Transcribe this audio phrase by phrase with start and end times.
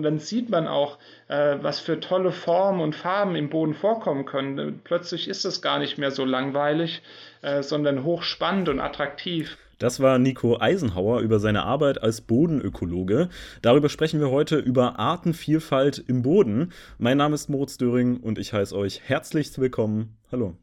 [0.00, 0.96] Und dann sieht man auch,
[1.28, 4.80] äh, was für tolle Formen und Farben im Boden vorkommen können.
[4.82, 7.02] Plötzlich ist es gar nicht mehr so langweilig,
[7.42, 9.58] äh, sondern hochspannend und attraktiv.
[9.78, 13.28] Das war Nico Eisenhauer über seine Arbeit als Bodenökologe.
[13.60, 16.72] Darüber sprechen wir heute über Artenvielfalt im Boden.
[16.96, 20.16] Mein Name ist Moritz Döring und ich heiße euch herzlich willkommen.
[20.32, 20.56] Hallo.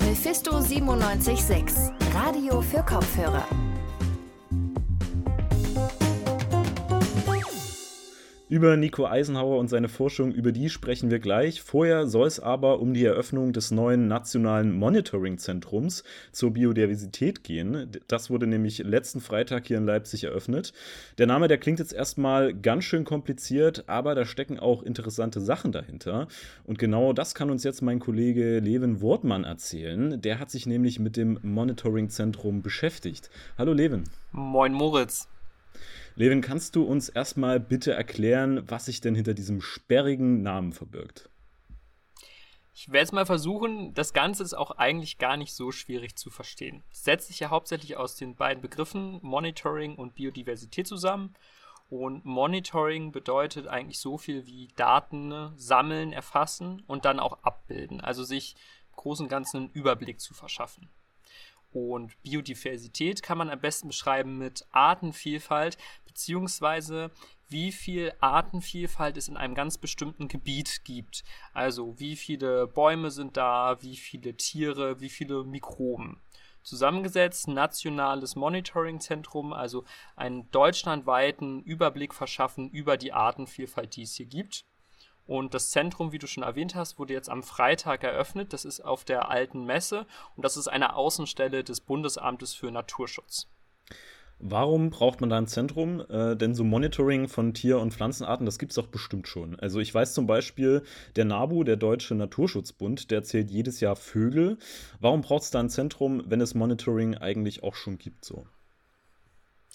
[0.00, 3.46] Mephisto 976, Radio für Kopfhörer.
[8.56, 11.60] Über Nico Eisenhower und seine Forschung, über die sprechen wir gleich.
[11.60, 17.90] Vorher soll es aber um die Eröffnung des neuen nationalen Monitoring-Zentrums zur Biodiversität gehen.
[18.08, 20.72] Das wurde nämlich letzten Freitag hier in Leipzig eröffnet.
[21.18, 25.70] Der Name, der klingt jetzt erstmal ganz schön kompliziert, aber da stecken auch interessante Sachen
[25.70, 26.26] dahinter.
[26.64, 30.18] Und genau das kann uns jetzt mein Kollege Levin Wortmann erzählen.
[30.18, 33.28] Der hat sich nämlich mit dem Monitoring-Zentrum beschäftigt.
[33.58, 34.04] Hallo Levin.
[34.32, 35.28] Moin Moritz.
[36.18, 41.28] Levin, kannst du uns erstmal bitte erklären, was sich denn hinter diesem sperrigen Namen verbirgt?
[42.72, 43.92] Ich werde es mal versuchen.
[43.92, 46.84] Das Ganze ist auch eigentlich gar nicht so schwierig zu verstehen.
[46.90, 51.34] Es setzt sich ja hauptsächlich aus den beiden Begriffen Monitoring und Biodiversität zusammen.
[51.90, 58.00] Und Monitoring bedeutet eigentlich so viel wie Daten sammeln, erfassen und dann auch abbilden.
[58.00, 58.56] Also sich
[58.90, 60.88] im Großen und Ganzen einen Überblick zu verschaffen.
[61.76, 65.76] Und Biodiversität kann man am besten beschreiben mit Artenvielfalt,
[66.16, 67.10] beziehungsweise
[67.46, 71.24] wie viel Artenvielfalt es in einem ganz bestimmten Gebiet gibt.
[71.52, 76.22] Also wie viele Bäume sind da, wie viele Tiere, wie viele Mikroben.
[76.62, 79.84] Zusammengesetzt nationales Monitoring-Zentrum, also
[80.16, 84.64] einen deutschlandweiten Überblick verschaffen über die Artenvielfalt, die es hier gibt.
[85.26, 88.54] Und das Zentrum, wie du schon erwähnt hast, wurde jetzt am Freitag eröffnet.
[88.54, 93.48] Das ist auf der alten Messe und das ist eine Außenstelle des Bundesamtes für Naturschutz.
[94.38, 96.04] Warum braucht man da ein Zentrum?
[96.10, 99.58] Äh, denn so Monitoring von Tier- und Pflanzenarten, das gibt es doch bestimmt schon.
[99.58, 100.82] Also ich weiß zum Beispiel,
[101.16, 104.58] der NABU, der Deutsche Naturschutzbund, der zählt jedes Jahr Vögel.
[105.00, 108.46] Warum braucht es da ein Zentrum, wenn es Monitoring eigentlich auch schon gibt so?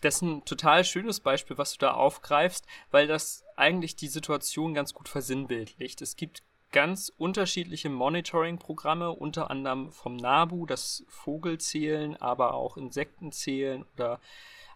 [0.02, 4.74] das ist ein total schönes Beispiel, was du da aufgreifst, weil das eigentlich die Situation
[4.74, 6.02] ganz gut versinnbildlicht.
[6.02, 14.20] Es gibt ganz unterschiedliche Monitoring-Programme, unter anderem vom NABU, das Vogelzählen, aber auch Insektenzählen oder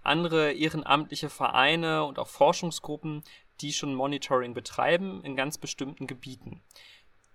[0.03, 3.23] andere ehrenamtliche Vereine und auch Forschungsgruppen,
[3.61, 6.61] die schon Monitoring betreiben in ganz bestimmten Gebieten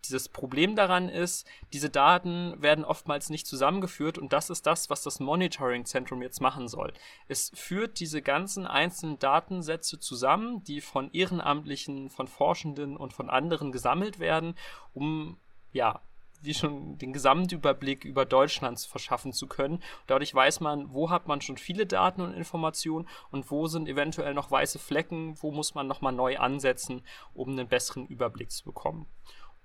[0.05, 5.03] dieses Problem daran ist, diese Daten werden oftmals nicht zusammengeführt und das ist das, was
[5.03, 6.93] das Monitoring-Zentrum jetzt machen soll.
[7.29, 13.73] Es führt diese ganzen einzelnen Datensätze zusammen, die von Ehrenamtlichen, von Forschenden und von anderen
[13.73, 14.55] gesammelt werden,
[14.95, 15.39] um
[15.73, 16.01] ja
[16.43, 19.83] wie schon den Gesamtüberblick über Deutschland verschaffen zu können.
[20.07, 24.35] Dadurch weiß man, wo hat man schon viele Daten und Informationen und wo sind eventuell
[24.35, 27.03] noch weiße Flecken, wo muss man nochmal neu ansetzen,
[27.35, 29.07] um einen besseren Überblick zu bekommen.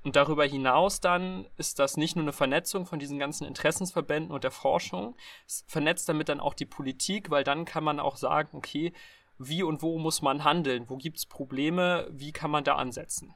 [0.06, 4.44] Und darüber hinaus dann ist das nicht nur eine Vernetzung von diesen ganzen Interessensverbänden und
[4.44, 5.16] der Forschung,
[5.48, 8.94] es vernetzt damit dann auch die Politik, weil dann kann man auch sagen, okay,
[9.40, 13.34] wie und wo muss man handeln, wo gibt es Probleme, wie kann man da ansetzen.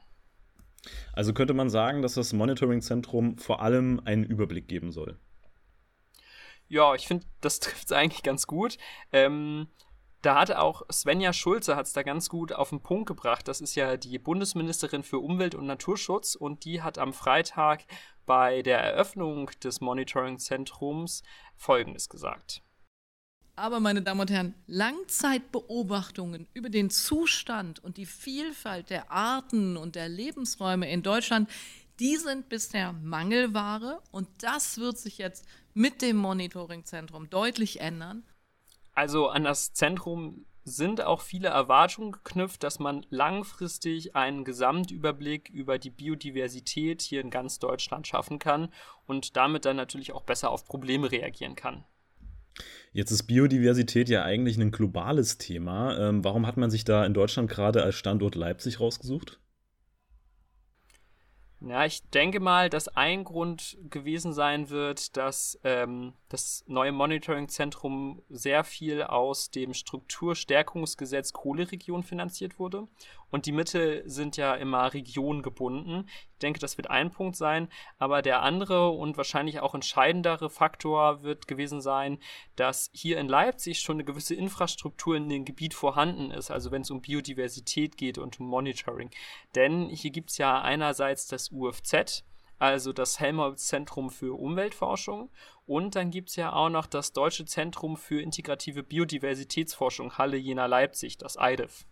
[1.12, 5.18] Also könnte man sagen, dass das Monitoring-Zentrum vor allem einen Überblick geben soll.
[6.68, 8.78] Ja, ich finde, das trifft es eigentlich ganz gut.
[9.12, 9.66] Ähm,
[10.22, 13.48] da hat auch Svenja Schulze hat es da ganz gut auf den Punkt gebracht.
[13.48, 17.84] Das ist ja die Bundesministerin für Umwelt und Naturschutz und die hat am Freitag
[18.26, 21.22] bei der Eröffnung des Monitoring-Zentrums
[21.56, 22.62] Folgendes gesagt.
[23.56, 29.96] Aber, meine Damen und Herren, Langzeitbeobachtungen über den Zustand und die Vielfalt der Arten und
[29.96, 31.50] der Lebensräume in Deutschland,
[31.98, 35.44] die sind bisher Mangelware und das wird sich jetzt
[35.74, 38.24] mit dem Monitoring-Zentrum deutlich ändern.
[39.00, 45.78] Also an das Zentrum sind auch viele Erwartungen geknüpft, dass man langfristig einen Gesamtüberblick über
[45.78, 48.68] die Biodiversität hier in ganz Deutschland schaffen kann
[49.06, 51.84] und damit dann natürlich auch besser auf Probleme reagieren kann.
[52.92, 55.96] Jetzt ist Biodiversität ja eigentlich ein globales Thema.
[55.98, 59.40] Ähm, warum hat man sich da in Deutschland gerade als Standort Leipzig rausgesucht?
[61.62, 68.22] Ja, ich denke mal, dass ein Grund gewesen sein wird, dass ähm, das neue Monitoring-Zentrum
[68.30, 72.88] sehr viel aus dem Strukturstärkungsgesetz Kohleregion finanziert wurde.
[73.30, 76.08] Und die Mittel sind ja immer regiongebunden.
[76.32, 77.68] Ich denke, das wird ein Punkt sein.
[77.98, 82.18] Aber der andere und wahrscheinlich auch entscheidendere Faktor wird gewesen sein,
[82.56, 86.50] dass hier in Leipzig schon eine gewisse Infrastruktur in dem Gebiet vorhanden ist.
[86.50, 89.10] Also wenn es um Biodiversität geht und um Monitoring.
[89.54, 92.24] Denn hier gibt es ja einerseits das UFZ,
[92.58, 95.30] also das Helmholtz-Zentrum für Umweltforschung.
[95.66, 100.66] Und dann gibt es ja auch noch das Deutsche Zentrum für integrative Biodiversitätsforschung Halle Jena
[100.66, 101.86] Leipzig, das EIDEF.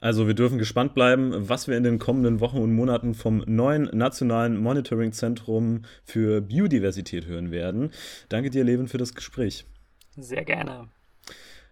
[0.00, 3.84] Also wir dürfen gespannt bleiben, was wir in den kommenden Wochen und Monaten vom neuen
[3.92, 7.90] nationalen Monitoring-Zentrum für Biodiversität hören werden.
[8.28, 9.66] Danke dir, Levin, für das Gespräch.
[10.16, 10.88] Sehr gerne.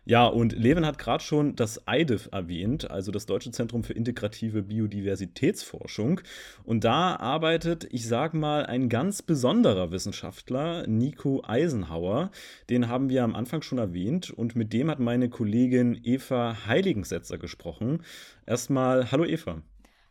[0.06, 4.62] Ja, und Levin hat gerade schon das EIDIF erwähnt, also das Deutsche Zentrum für integrative
[4.62, 6.20] Biodiversitätsforschung.
[6.62, 12.30] Und da arbeitet, ich sag mal, ein ganz besonderer Wissenschaftler, Nico Eisenhauer.
[12.68, 17.38] Den haben wir am Anfang schon erwähnt und mit dem hat meine Kollegin Eva Heiligensetzer
[17.38, 18.02] gesprochen.
[18.44, 19.62] Erstmal, hallo Eva.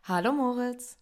[0.06, 0.98] Hallo Moritz.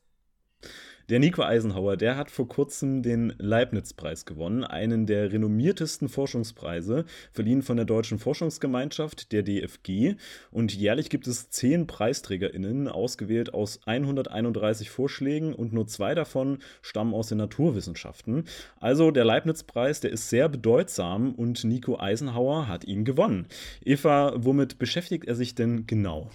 [1.11, 7.03] Der Nico Eisenhower, der hat vor kurzem den Leibniz-Preis gewonnen, einen der renommiertesten Forschungspreise,
[7.33, 10.15] verliehen von der Deutschen Forschungsgemeinschaft, der DFG.
[10.51, 17.13] Und jährlich gibt es zehn PreisträgerInnen, ausgewählt aus 131 Vorschlägen und nur zwei davon stammen
[17.13, 18.45] aus den Naturwissenschaften.
[18.79, 23.47] Also der Leibniz-Preis, der ist sehr bedeutsam und Nico Eisenhower hat ihn gewonnen.
[23.83, 26.29] Eva, womit beschäftigt er sich denn genau?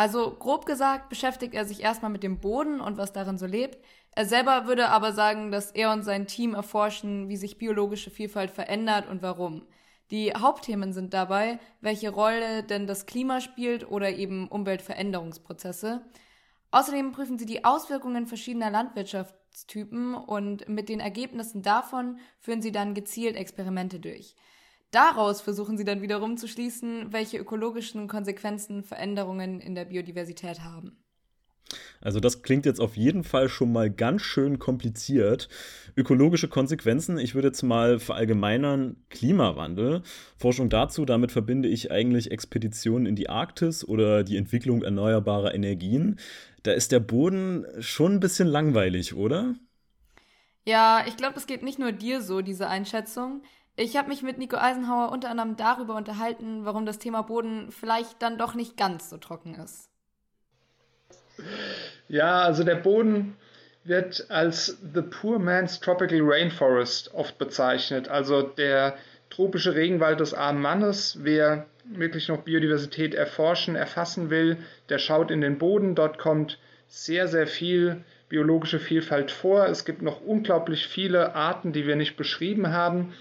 [0.00, 3.76] Also grob gesagt beschäftigt er sich erstmal mit dem Boden und was darin so lebt.
[4.12, 8.50] Er selber würde aber sagen, dass er und sein Team erforschen, wie sich biologische Vielfalt
[8.50, 9.66] verändert und warum.
[10.10, 16.04] Die Hauptthemen sind dabei, welche Rolle denn das Klima spielt oder eben Umweltveränderungsprozesse.
[16.72, 22.94] Außerdem prüfen sie die Auswirkungen verschiedener Landwirtschaftstypen und mit den Ergebnissen davon führen sie dann
[22.94, 24.34] gezielt Experimente durch.
[24.90, 31.04] Daraus versuchen sie dann wiederum zu schließen, welche ökologischen Konsequenzen Veränderungen in der Biodiversität haben.
[32.00, 35.48] Also das klingt jetzt auf jeden Fall schon mal ganz schön kompliziert.
[35.96, 40.02] Ökologische Konsequenzen, ich würde jetzt mal verallgemeinern Klimawandel.
[40.38, 46.18] Forschung dazu, damit verbinde ich eigentlich Expeditionen in die Arktis oder die Entwicklung erneuerbarer Energien.
[46.62, 49.54] Da ist der Boden schon ein bisschen langweilig, oder?
[50.64, 53.42] Ja, ich glaube, es geht nicht nur dir so, diese Einschätzung.
[53.76, 58.22] Ich habe mich mit Nico Eisenhower unter anderem darüber unterhalten, warum das Thema Boden vielleicht
[58.22, 59.90] dann doch nicht ganz so trocken ist.
[62.10, 63.36] Ja, also der Boden
[63.84, 68.96] wird als The Poor Man's Tropical Rainforest oft bezeichnet, also der
[69.30, 71.20] tropische Regenwald des armen Mannes.
[71.22, 74.56] Wer wirklich noch Biodiversität erforschen, erfassen will,
[74.88, 75.94] der schaut in den Boden.
[75.94, 76.58] Dort kommt
[76.88, 79.68] sehr, sehr viel biologische Vielfalt vor.
[79.68, 83.14] Es gibt noch unglaublich viele Arten, die wir nicht beschrieben haben.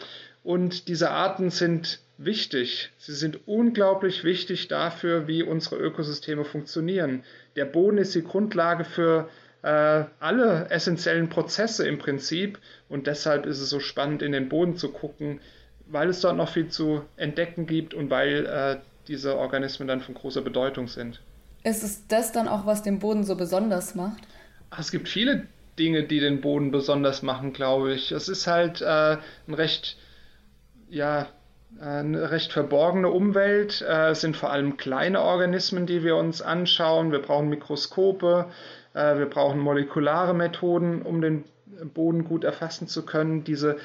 [0.44, 2.92] Und diese Arten sind wichtig.
[2.98, 7.24] Sie sind unglaublich wichtig dafür, wie unsere Ökosysteme funktionieren.
[7.56, 9.30] Der Boden ist die Grundlage für
[9.62, 12.60] äh, alle essentiellen Prozesse im Prinzip.
[12.90, 15.40] Und deshalb ist es so spannend, in den Boden zu gucken,
[15.88, 18.78] weil es dort noch viel zu entdecken gibt und weil äh,
[19.08, 21.22] diese Organismen dann von großer Bedeutung sind.
[21.64, 24.24] Ist es das dann auch, was den Boden so besonders macht?
[24.78, 25.48] Es gibt viele
[25.80, 28.12] Dinge, die den Boden besonders machen, glaube ich.
[28.12, 29.18] Es ist halt äh,
[29.48, 29.98] ein recht
[30.90, 31.28] ja,
[31.80, 33.82] eine recht verborgene Umwelt.
[33.82, 37.12] Äh, es sind vor allem kleine Organismen, die wir uns anschauen.
[37.12, 38.46] Wir brauchen Mikroskope,
[38.94, 41.44] äh, wir brauchen molekulare Methoden, um den
[41.94, 43.44] Boden gut erfassen zu können.
[43.44, 43.78] Diese,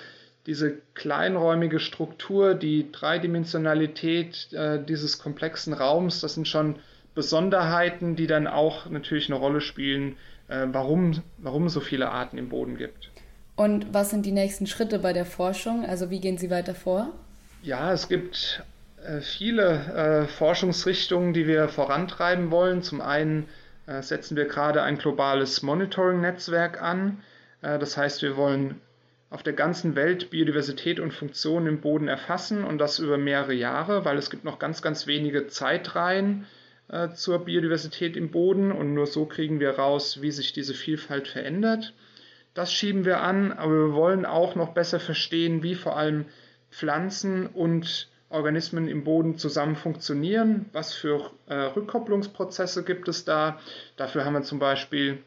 [0.46, 6.76] diese kleinräumige Struktur, die Dreidimensionalität äh, dieses komplexen Raums, das sind schon
[7.14, 10.16] Besonderheiten, die dann auch natürlich eine Rolle spielen,
[10.48, 13.12] warum, warum so viele Arten im Boden gibt.
[13.54, 15.86] Und was sind die nächsten Schritte bei der Forschung?
[15.86, 17.12] Also wie gehen Sie weiter vor?
[17.64, 18.62] Ja, es gibt
[19.02, 22.82] äh, viele äh, Forschungsrichtungen, die wir vorantreiben wollen.
[22.82, 23.48] Zum einen
[23.86, 27.22] äh, setzen wir gerade ein globales Monitoring-Netzwerk an.
[27.62, 28.82] Das heißt, wir wollen
[29.30, 34.04] auf der ganzen Welt Biodiversität und Funktionen im Boden erfassen und das über mehrere Jahre,
[34.04, 36.44] weil es gibt noch ganz, ganz wenige Zeitreihen
[37.14, 41.94] zur Biodiversität im Boden und nur so kriegen wir raus, wie sich diese Vielfalt verändert.
[42.52, 46.26] Das schieben wir an, aber wir wollen auch noch besser verstehen, wie vor allem
[46.74, 50.66] Pflanzen und Organismen im Boden zusammen funktionieren.
[50.72, 53.60] Was für äh, Rückkopplungsprozesse gibt es da?
[53.96, 55.22] Dafür haben wir zum Beispiel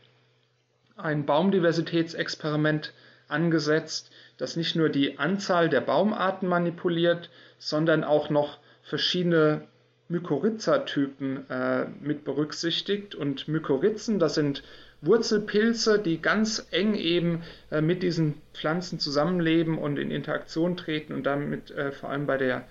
[0.98, 2.94] ein Baumdiversitätsexperiment
[3.30, 9.68] angesetzt, das nicht nur die Anzahl der Baumarten manipuliert, sondern auch noch verschiedene
[10.10, 13.16] Mykorrhiza-Typen äh, mit berücksichtigt.
[13.16, 14.64] Und Mykorrhizen, das sind
[15.02, 21.24] Wurzelpilze, die ganz eng eben äh, mit diesen Pflanzen zusammenleben und in Interaktion treten und
[21.24, 22.64] damit äh, vor allem bei der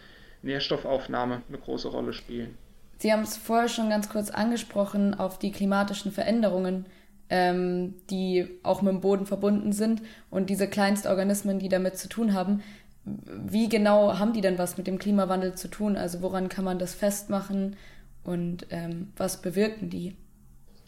[0.43, 2.57] Nährstoffaufnahme eine große Rolle spielen.
[2.99, 6.87] Sie haben es vorher schon ganz kurz angesprochen auf die klimatischen Veränderungen,
[7.29, 12.33] ähm, die auch mit dem Boden verbunden sind und diese Kleinstorganismen, die damit zu tun
[12.33, 12.63] haben.
[13.05, 15.97] Wie genau haben die denn was mit dem Klimawandel zu tun?
[15.97, 17.77] Also woran kann man das festmachen
[18.25, 20.17] und ähm, was bewirken die?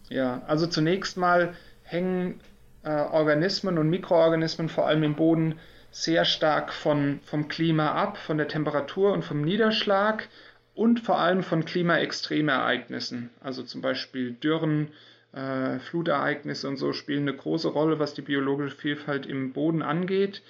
[0.09, 2.41] Ja, also zunächst mal hängen
[2.83, 5.59] äh, Organismen und Mikroorganismen vor allem im Boden
[5.91, 10.29] sehr stark von, vom Klima ab, von der Temperatur und vom Niederschlag
[10.75, 13.31] und vor allem von Klimaextremereignissen.
[13.41, 14.89] Also zum Beispiel Dürren,
[15.33, 20.43] äh, Flutereignisse und so spielen eine große Rolle, was die biologische Vielfalt im Boden angeht.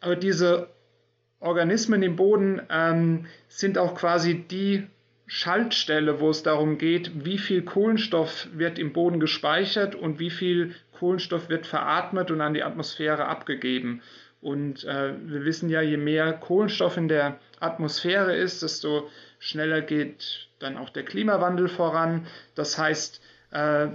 [0.00, 0.68] Aber diese
[1.40, 4.86] Organismen im Boden ähm, sind auch quasi die
[5.26, 10.74] Schaltstelle, wo es darum geht, wie viel Kohlenstoff wird im Boden gespeichert und wie viel
[10.92, 14.02] Kohlenstoff wird veratmet und an die Atmosphäre abgegeben.
[14.40, 20.48] Und äh, wir wissen ja, je mehr Kohlenstoff in der Atmosphäre ist, desto schneller geht
[20.60, 22.26] dann auch der Klimawandel voran.
[22.54, 23.88] Das heißt, äh,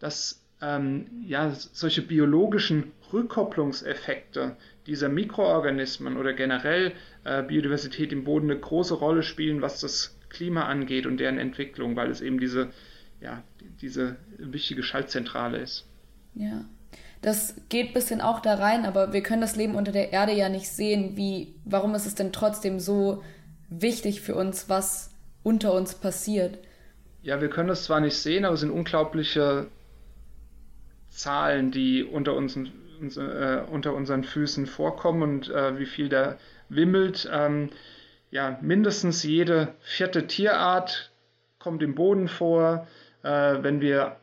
[0.00, 4.56] dass ähm, ja, solche biologischen Rückkopplungseffekte
[4.86, 6.92] dieser Mikroorganismen oder generell
[7.24, 11.96] äh, Biodiversität im Boden eine große Rolle spielen, was das Klima angeht und deren Entwicklung,
[11.96, 12.70] weil es eben diese,
[13.20, 13.42] ja,
[13.80, 15.86] diese wichtige Schaltzentrale ist.
[16.34, 16.64] Ja,
[17.22, 20.32] das geht ein bisschen auch da rein, aber wir können das Leben unter der Erde
[20.32, 21.16] ja nicht sehen.
[21.16, 23.22] Wie, warum ist es denn trotzdem so
[23.68, 25.10] wichtig für uns, was
[25.42, 26.58] unter uns passiert?
[27.22, 29.66] Ja, wir können das zwar nicht sehen, aber es sind unglaubliche
[31.08, 32.56] Zahlen, die unter, uns,
[33.16, 37.28] äh, unter unseren Füßen vorkommen und äh, wie viel da wimmelt.
[37.32, 37.70] Ähm,
[38.30, 41.10] ja, mindestens jede vierte Tierart
[41.58, 42.86] kommt im Boden vor.
[43.22, 43.28] Äh,
[43.62, 44.16] wenn wir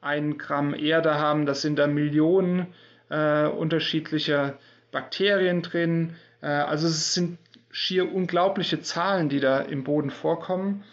[0.00, 2.68] ein Gramm Erde haben, das sind da Millionen
[3.10, 4.58] äh, unterschiedlicher
[4.92, 6.16] Bakterien drin.
[6.40, 7.38] Äh, also es sind
[7.70, 10.84] schier unglaubliche Zahlen, die da im Boden vorkommen.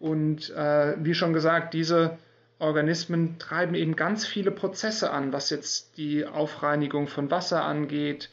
[0.00, 2.18] Und äh, wie schon gesagt, diese
[2.58, 8.30] Organismen treiben eben ganz viele Prozesse an, was jetzt die Aufreinigung von Wasser angeht,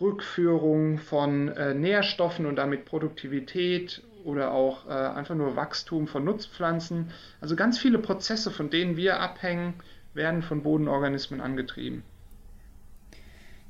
[0.00, 7.10] Rückführung von äh, Nährstoffen und damit Produktivität oder auch äh, einfach nur Wachstum von Nutzpflanzen.
[7.40, 9.74] Also ganz viele Prozesse, von denen wir abhängen,
[10.14, 12.02] werden von Bodenorganismen angetrieben.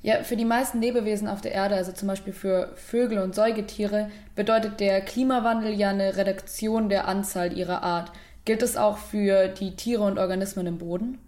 [0.00, 4.10] Ja, für die meisten Lebewesen auf der Erde, also zum Beispiel für Vögel und Säugetiere,
[4.36, 8.12] bedeutet der Klimawandel ja eine Reduktion der Anzahl ihrer Art.
[8.44, 11.18] Gilt es auch für die Tiere und Organismen im Boden?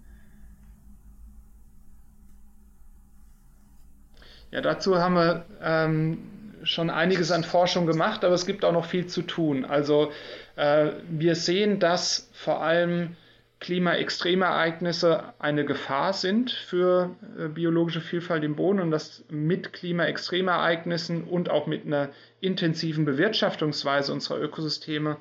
[4.50, 6.18] Ja, dazu haben wir ähm,
[6.64, 9.64] schon einiges an Forschung gemacht, aber es gibt auch noch viel zu tun.
[9.64, 10.10] Also
[10.56, 13.16] äh, wir sehen, dass vor allem
[13.60, 21.50] Klimaextremereignisse eine Gefahr sind für äh, biologische Vielfalt im Boden und dass mit Klimaextremereignissen und
[21.50, 22.08] auch mit einer
[22.40, 25.18] intensiven Bewirtschaftungsweise unserer Ökosysteme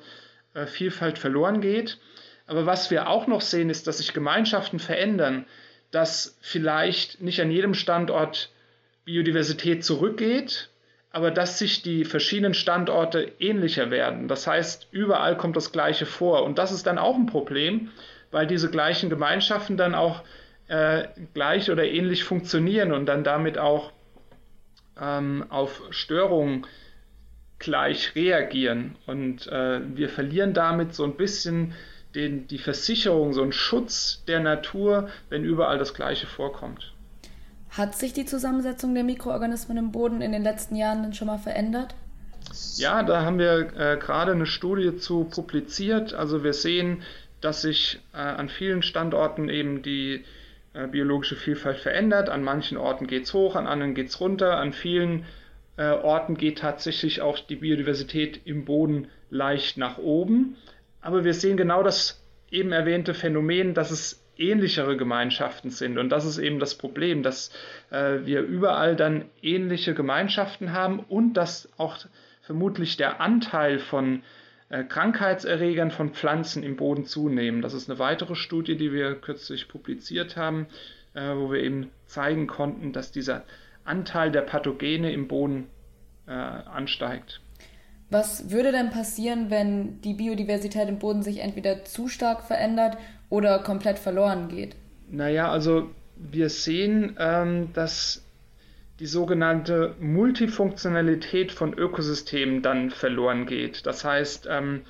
[0.54, 1.98] äh, Vielfalt verloren geht.
[2.46, 5.44] Aber was wir auch noch sehen, ist, dass sich Gemeinschaften verändern,
[5.90, 8.50] dass vielleicht nicht an jedem Standort
[9.10, 10.70] Biodiversität zurückgeht,
[11.10, 14.28] aber dass sich die verschiedenen Standorte ähnlicher werden.
[14.28, 16.44] Das heißt, überall kommt das Gleiche vor.
[16.44, 17.90] Und das ist dann auch ein Problem,
[18.30, 20.22] weil diese gleichen Gemeinschaften dann auch
[20.68, 23.90] äh, gleich oder ähnlich funktionieren und dann damit auch
[25.00, 26.66] ähm, auf Störungen
[27.58, 28.94] gleich reagieren.
[29.06, 31.74] Und äh, wir verlieren damit so ein bisschen
[32.14, 36.92] den, die Versicherung, so einen Schutz der Natur, wenn überall das Gleiche vorkommt.
[37.70, 41.38] Hat sich die Zusammensetzung der Mikroorganismen im Boden in den letzten Jahren denn schon mal
[41.38, 41.94] verändert?
[42.76, 46.14] Ja, da haben wir äh, gerade eine Studie zu publiziert.
[46.14, 47.02] Also wir sehen,
[47.40, 50.24] dass sich äh, an vielen Standorten eben die
[50.72, 52.28] äh, biologische Vielfalt verändert.
[52.28, 54.56] An manchen Orten geht es hoch, an anderen geht es runter.
[54.58, 55.24] An vielen
[55.76, 60.56] äh, Orten geht tatsächlich auch die Biodiversität im Boden leicht nach oben.
[61.00, 65.98] Aber wir sehen genau das eben erwähnte Phänomen, dass es ähnlichere Gemeinschaften sind.
[65.98, 67.50] Und das ist eben das Problem, dass
[67.90, 71.98] äh, wir überall dann ähnliche Gemeinschaften haben und dass auch
[72.42, 74.22] vermutlich der Anteil von
[74.70, 77.62] äh, Krankheitserregern von Pflanzen im Boden zunehmen.
[77.62, 80.66] Das ist eine weitere Studie, die wir kürzlich publiziert haben,
[81.14, 83.44] äh, wo wir eben zeigen konnten, dass dieser
[83.84, 85.66] Anteil der Pathogene im Boden
[86.26, 87.40] äh, ansteigt.
[88.10, 92.96] Was würde denn passieren, wenn die Biodiversität im Boden sich entweder zu stark verändert
[93.30, 94.76] oder komplett verloren geht?
[95.10, 98.22] Naja, also wir sehen, ähm, dass
[98.98, 103.86] die sogenannte Multifunktionalität von Ökosystemen dann verloren geht.
[103.86, 104.82] Das heißt, ähm,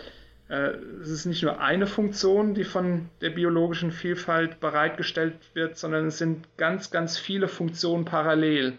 [0.48, 6.08] äh, es ist nicht nur eine Funktion, die von der biologischen Vielfalt bereitgestellt wird, sondern
[6.08, 8.78] es sind ganz, ganz viele Funktionen parallel.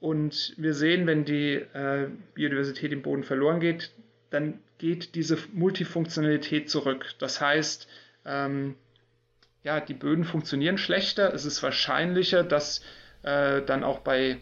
[0.00, 3.92] Und wir sehen, wenn die äh, Biodiversität im Boden verloren geht,
[4.30, 7.14] dann geht diese Multifunktionalität zurück.
[7.20, 7.86] Das heißt,
[8.26, 8.76] ähm,
[9.62, 11.32] ja, die Böden funktionieren schlechter.
[11.32, 12.82] Es ist wahrscheinlicher, dass
[13.22, 14.38] äh, dann auch bei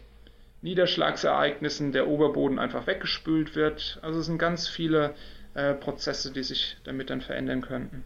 [0.61, 3.99] Niederschlagsereignissen der Oberboden einfach weggespült wird.
[4.01, 5.15] Also es sind ganz viele
[5.53, 8.03] äh, Prozesse, die sich damit dann verändern könnten.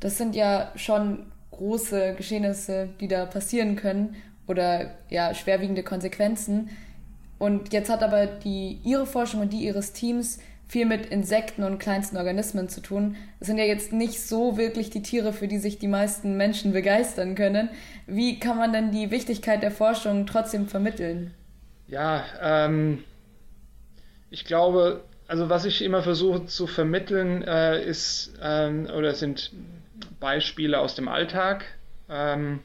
[0.00, 6.70] Das sind ja schon große Geschehnisse, die da passieren können oder ja schwerwiegende Konsequenzen.
[7.38, 11.78] Und jetzt hat aber die ihre Forschung und die ihres Teams viel mit Insekten und
[11.78, 13.16] kleinsten Organismen zu tun.
[13.38, 16.72] Das sind ja jetzt nicht so wirklich die Tiere, für die sich die meisten Menschen
[16.72, 17.68] begeistern können.
[18.06, 21.34] Wie kann man denn die Wichtigkeit der Forschung trotzdem vermitteln?
[21.88, 23.04] Ja, ähm,
[24.30, 29.52] ich glaube, also was ich immer versuche zu vermitteln, äh, ist ähm, oder sind
[30.20, 31.64] Beispiele aus dem Alltag.
[32.08, 32.60] Ähm,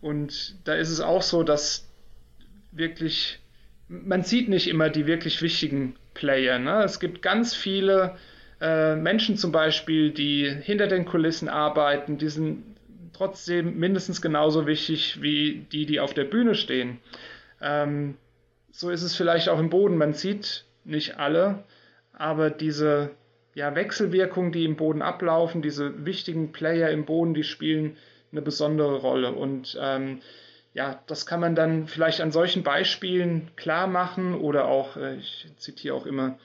[0.00, 1.88] und da ist es auch so, dass
[2.72, 3.38] wirklich,
[3.88, 6.58] man sieht nicht immer die wirklich wichtigen Player.
[6.58, 6.82] Ne?
[6.84, 8.16] Es gibt ganz viele
[8.60, 12.64] äh, Menschen zum Beispiel, die hinter den Kulissen arbeiten, die sind
[13.12, 16.98] trotzdem mindestens genauso wichtig wie die, die auf der Bühne stehen.
[17.60, 18.16] Ähm,
[18.70, 19.96] so ist es vielleicht auch im Boden.
[19.96, 21.64] Man sieht nicht alle,
[22.12, 23.10] aber diese
[23.54, 27.96] ja, Wechselwirkungen, die im Boden ablaufen, diese wichtigen Player im Boden, die spielen
[28.32, 29.32] eine besondere Rolle.
[29.32, 30.20] Und ähm,
[30.72, 35.46] ja, das kann man dann vielleicht an solchen Beispielen klar machen oder auch, äh, ich
[35.56, 36.38] zitiere auch immer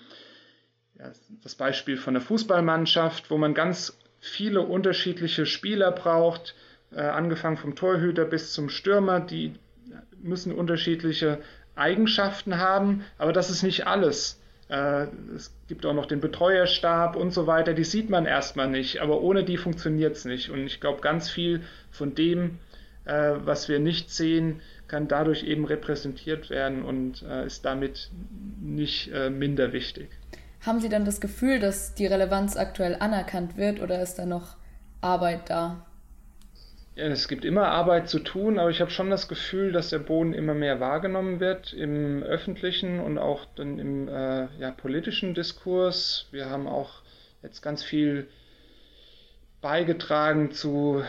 [0.98, 1.12] ja,
[1.44, 6.56] das Beispiel von der Fußballmannschaft, wo man ganz viele unterschiedliche Spieler braucht,
[6.92, 9.54] äh, angefangen vom Torhüter bis zum Stürmer, die
[10.22, 11.40] müssen unterschiedliche
[11.76, 14.42] Eigenschaften haben, aber das ist nicht alles.
[14.70, 19.00] Äh, es gibt auch noch den Betreuerstab und so weiter, die sieht man erstmal nicht,
[19.02, 20.50] aber ohne die funktioniert es nicht.
[20.50, 22.58] Und ich glaube, ganz viel von dem,
[23.06, 28.12] äh, was wir nicht sehen, kann dadurch eben repräsentiert werden und äh, ist damit
[28.62, 30.10] nicht minder wichtig.
[30.66, 34.56] Haben Sie dann das Gefühl, dass die Relevanz aktuell anerkannt wird oder ist da noch
[35.02, 35.86] Arbeit da?
[36.96, 40.00] Ja, es gibt immer Arbeit zu tun, aber ich habe schon das Gefühl, dass der
[40.00, 46.28] Boden immer mehr wahrgenommen wird im öffentlichen und auch dann im äh, ja, politischen Diskurs.
[46.32, 47.04] Wir haben auch
[47.44, 48.28] jetzt ganz viel
[49.62, 51.04] beigetragen zu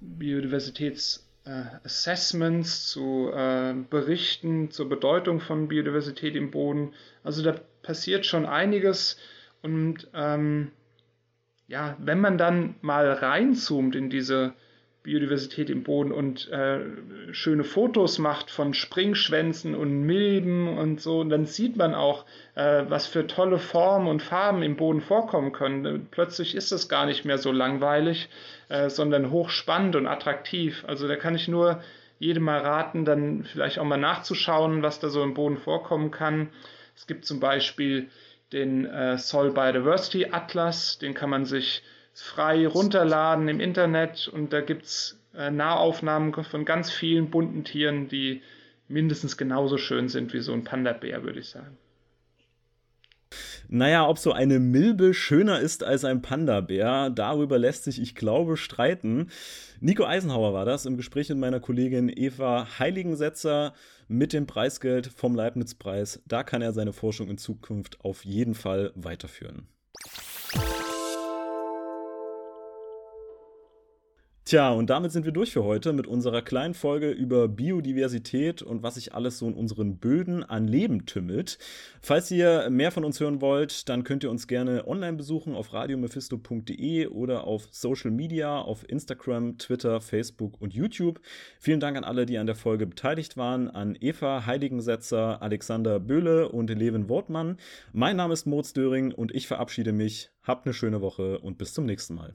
[0.00, 6.92] Biodiversitätsassessments, äh, zu äh, Berichten zur Bedeutung von Biodiversität im Boden.
[7.24, 9.18] Also da passiert schon einiges
[9.62, 10.72] und ähm,
[11.66, 14.54] ja, wenn man dann mal reinzoomt in diese
[15.08, 16.80] Biodiversität im Boden und äh,
[17.32, 22.84] schöne Fotos macht von Springschwänzen und Milben und so, und dann sieht man auch, äh,
[22.88, 26.08] was für tolle Formen und Farben im Boden vorkommen können.
[26.10, 28.28] Plötzlich ist es gar nicht mehr so langweilig,
[28.68, 30.84] äh, sondern hochspannend und attraktiv.
[30.86, 31.80] Also da kann ich nur
[32.18, 36.50] jedem mal raten, dann vielleicht auch mal nachzuschauen, was da so im Boden vorkommen kann.
[36.94, 38.10] Es gibt zum Beispiel
[38.52, 41.82] den äh, Soil Biodiversity Atlas, den kann man sich
[42.20, 48.08] frei runterladen im Internet und da gibt es äh, Nahaufnahmen von ganz vielen bunten Tieren,
[48.08, 48.42] die
[48.88, 51.76] mindestens genauso schön sind wie so ein Panda-Bär, würde ich sagen.
[53.70, 58.56] Naja, ob so eine Milbe schöner ist als ein Panda-Bär, darüber lässt sich, ich glaube,
[58.56, 59.30] streiten.
[59.80, 63.74] Nico Eisenhauer war das im Gespräch mit meiner Kollegin Eva Heiligensetzer
[64.08, 66.22] mit dem Preisgeld vom Leibniz-Preis.
[66.26, 69.68] Da kann er seine Forschung in Zukunft auf jeden Fall weiterführen.
[74.48, 78.82] Tja, und damit sind wir durch für heute mit unserer kleinen Folge über Biodiversität und
[78.82, 81.58] was sich alles so in unseren Böden an Leben tümmelt.
[82.00, 85.74] Falls ihr mehr von uns hören wollt, dann könnt ihr uns gerne online besuchen auf
[85.74, 91.20] radiomephisto.de oder auf Social Media, auf Instagram, Twitter, Facebook und YouTube.
[91.60, 96.48] Vielen Dank an alle, die an der Folge beteiligt waren, an Eva Heiligensetzer, Alexander Böhle
[96.48, 97.58] und Levin Wortmann.
[97.92, 100.30] Mein Name ist Moritz Döring und ich verabschiede mich.
[100.42, 102.34] Habt eine schöne Woche und bis zum nächsten Mal.